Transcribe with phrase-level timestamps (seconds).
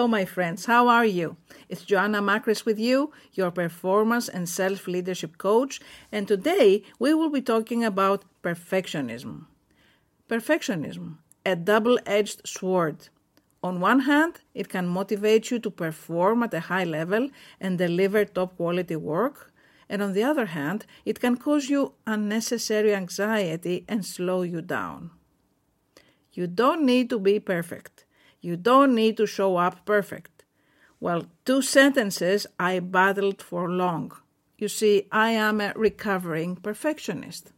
[0.00, 0.64] Hello, my friends.
[0.64, 1.36] How are you?
[1.68, 5.78] It's Joanna Makris with you, your performance and self leadership coach,
[6.10, 9.44] and today we will be talking about perfectionism.
[10.26, 13.10] Perfectionism, a double edged sword.
[13.62, 17.28] On one hand, it can motivate you to perform at a high level
[17.60, 19.52] and deliver top quality work,
[19.86, 25.10] and on the other hand, it can cause you unnecessary anxiety and slow you down.
[26.32, 28.06] You don't need to be perfect.
[28.40, 30.44] You don't need to show up perfect.
[30.98, 34.12] Well, two sentences I battled for long.
[34.58, 37.52] You see, I am a recovering perfectionist.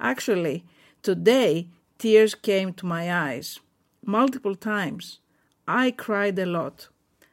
[0.00, 0.64] Actually,
[1.02, 3.60] today tears came to my eyes
[4.04, 5.20] multiple times.
[5.68, 6.88] I cried a lot.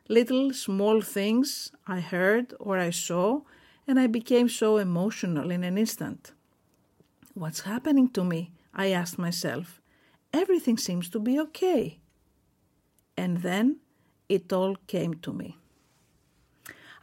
[0.10, 3.42] Little small things I heard or I saw,
[3.88, 6.34] and I became so emotional in an instant.
[7.34, 8.52] What's happening to me?
[8.74, 9.82] I asked myself.
[10.34, 12.00] Everything seems to be okay.
[13.18, 13.78] And then
[14.30, 15.58] it all came to me.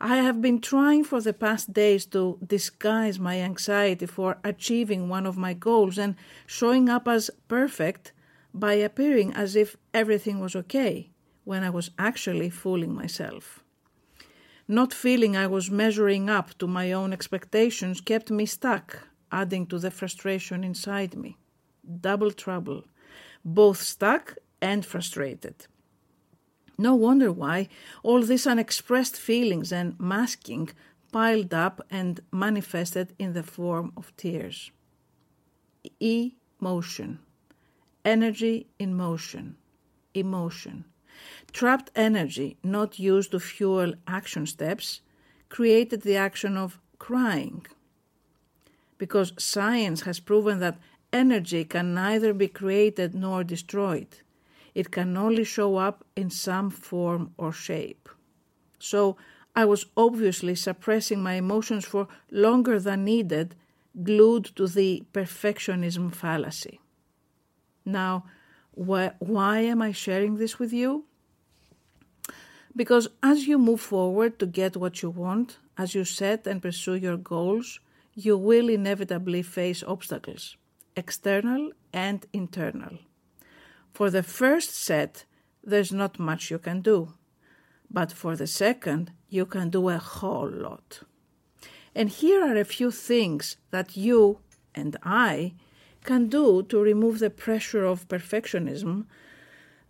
[0.02, 5.26] I have been trying for the past days to disguise my anxiety for achieving one
[5.26, 8.12] of my goals and showing up as perfect
[8.54, 11.10] by appearing as if everything was okay
[11.44, 13.62] when I was actually fooling myself.
[14.66, 19.78] Not feeling I was measuring up to my own expectations kept me stuck, adding to
[19.78, 21.36] the frustration inside me.
[22.00, 22.84] Double trouble,
[23.44, 25.66] both stuck and frustrated.
[26.80, 27.68] No wonder why
[28.02, 30.70] all these unexpressed feelings and masking
[31.12, 34.70] piled up and manifested in the form of tears.
[36.00, 37.18] Emotion.
[38.02, 39.56] Energy in motion.
[40.14, 40.86] Emotion.
[41.52, 45.02] Trapped energy, not used to fuel action steps,
[45.50, 47.66] created the action of crying.
[48.96, 50.78] Because science has proven that
[51.12, 54.22] energy can neither be created nor destroyed
[54.74, 58.08] it can only show up in some form or shape.
[58.78, 59.16] So
[59.54, 63.56] I was obviously suppressing my emotions for longer than needed,
[64.02, 66.80] glued to the perfectionism fallacy.
[67.84, 68.24] Now,
[68.74, 71.04] wh- why am I sharing this with you?
[72.76, 76.94] Because as you move forward to get what you want, as you set and pursue
[76.94, 77.80] your goals,
[78.14, 80.56] you will inevitably face obstacles,
[80.94, 82.98] external and internal.
[84.00, 85.26] For the first set,
[85.62, 87.12] there's not much you can do.
[87.90, 91.02] But for the second, you can do a whole lot.
[91.94, 94.38] And here are a few things that you
[94.74, 95.52] and I
[96.02, 99.04] can do to remove the pressure of perfectionism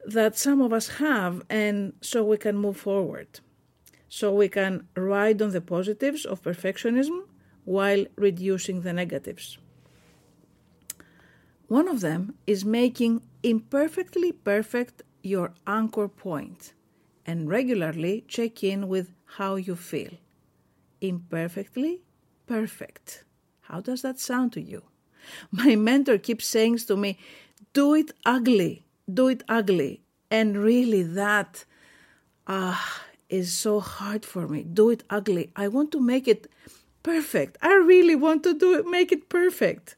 [0.04, 3.38] that some of us have, and so we can move forward.
[4.08, 7.28] So we can ride on the positives of perfectionism
[7.64, 9.58] while reducing the negatives.
[11.70, 16.72] One of them is making imperfectly perfect your anchor point
[17.24, 20.10] and regularly check in with how you feel.
[21.00, 22.00] Imperfectly
[22.48, 23.22] perfect.
[23.60, 24.82] How does that sound to you?
[25.52, 27.20] My mentor keeps saying to me,
[27.72, 30.02] do it ugly, do it ugly.
[30.28, 31.64] And really, that
[32.48, 34.64] ah, is so hard for me.
[34.64, 35.52] Do it ugly.
[35.54, 36.48] I want to make it
[37.04, 37.58] perfect.
[37.62, 39.94] I really want to do it, make it perfect.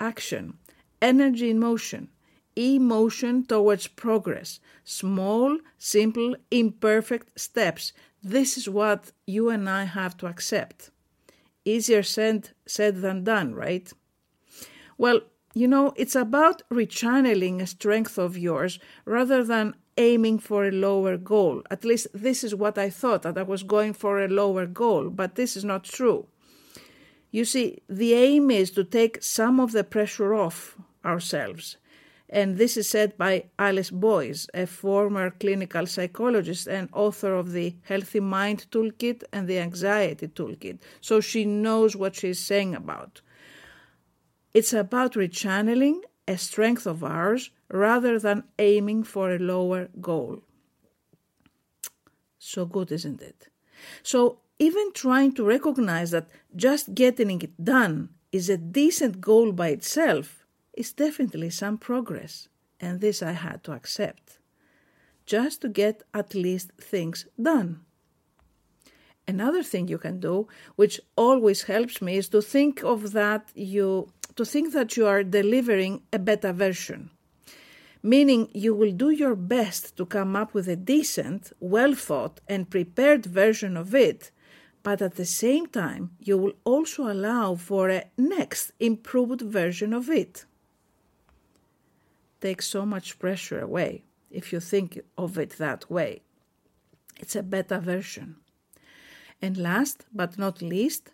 [0.00, 0.56] Action
[1.00, 2.08] energy in motion,
[2.56, 7.92] emotion towards progress, small, simple, imperfect steps.
[8.22, 10.90] This is what you and I have to accept.
[11.64, 13.92] Easier said, said than done, right?
[14.96, 15.20] Well,
[15.54, 21.16] you know, it's about rechanneling a strength of yours rather than aiming for a lower
[21.16, 21.62] goal.
[21.70, 25.10] At least this is what I thought, that I was going for a lower goal,
[25.10, 26.26] but this is not true.
[27.30, 30.76] You see, the aim is to take some of the pressure off
[31.08, 31.76] ourselves.
[32.30, 37.74] And this is said by Alice Boyes, a former clinical psychologist and author of the
[37.82, 40.78] Healthy Mind Toolkit and the Anxiety Toolkit.
[41.00, 43.22] So she knows what she's saying about.
[44.52, 50.42] It's about rechanneling a strength of ours rather than aiming for a lower goal.
[52.38, 53.48] So good, isn't it?
[54.02, 59.68] So even trying to recognize that just getting it done is a decent goal by
[59.68, 60.37] itself
[60.78, 62.48] is definitely some progress,
[62.78, 64.38] and this I had to accept,
[65.26, 67.80] just to get at least things done.
[69.26, 70.46] Another thing you can do,
[70.76, 75.24] which always helps me, is to think of that you to think that you are
[75.24, 77.10] delivering a better version.
[78.00, 82.70] Meaning you will do your best to come up with a decent, well thought, and
[82.70, 84.30] prepared version of it,
[84.84, 90.08] but at the same time, you will also allow for a next improved version of
[90.08, 90.46] it
[92.40, 96.22] takes so much pressure away if you think of it that way.
[97.18, 98.36] It's a better version.
[99.40, 101.10] And last but not least,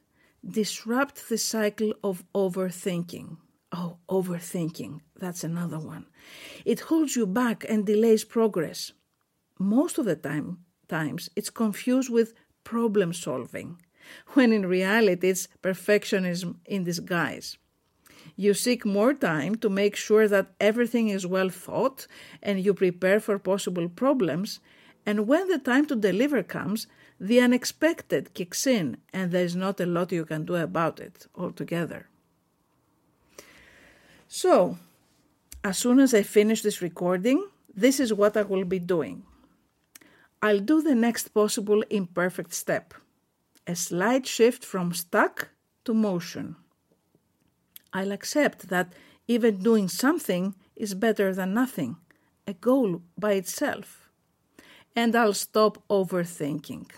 [0.46, 3.36] disrupt the cycle of overthinking.
[3.72, 5.00] Oh, overthinking.
[5.18, 6.06] That's another one.
[6.64, 8.92] It holds you back and delays progress.
[9.58, 13.78] Most of the time, times it's confused with problem solving,
[14.34, 17.58] when in reality it's perfectionism in disguise.
[18.36, 22.06] You seek more time to make sure that everything is well thought
[22.42, 24.60] and you prepare for possible problems,
[25.06, 26.86] and when the time to deliver comes,
[27.20, 32.08] the unexpected kicks in and there's not a lot you can do about it altogether.
[34.26, 34.78] So,
[35.62, 39.22] as soon as I finish this recording, this is what I will be doing.
[40.42, 42.94] I'll do the next possible imperfect step
[43.66, 45.48] a slight shift from stuck
[45.86, 46.56] to motion.
[47.94, 48.92] I'll accept that
[49.28, 51.96] even doing something is better than nothing,
[52.46, 54.10] a goal by itself.
[54.96, 56.90] And I'll stop overthinking.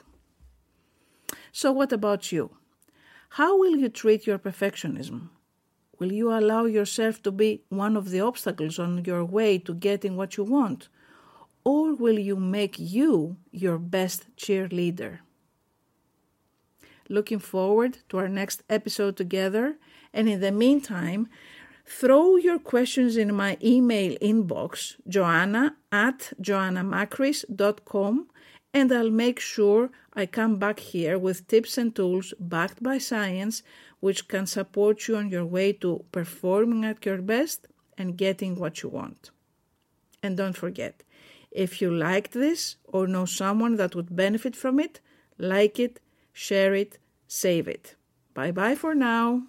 [1.52, 2.56] So, what about you?
[3.30, 5.28] How will you treat your perfectionism?
[5.98, 10.16] Will you allow yourself to be one of the obstacles on your way to getting
[10.16, 10.88] what you want?
[11.64, 15.18] Or will you make you your best cheerleader?
[17.08, 19.76] Looking forward to our next episode together,
[20.12, 21.28] and in the meantime,
[21.84, 28.26] throw your questions in my email inbox, joanna at joannamakris.com,
[28.74, 33.62] and I'll make sure I come back here with tips and tools backed by science
[34.00, 37.66] which can support you on your way to performing at your best
[37.96, 39.30] and getting what you want.
[40.22, 41.02] And don't forget,
[41.50, 45.00] if you liked this or know someone that would benefit from it,
[45.38, 46.00] like it,
[46.36, 47.96] share it, save it.
[48.34, 49.44] Bye bye for now.